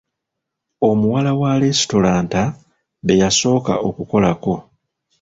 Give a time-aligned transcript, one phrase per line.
[0.89, 2.41] Omuwala wa lesitulanta
[3.05, 4.53] be yasooka okukolako.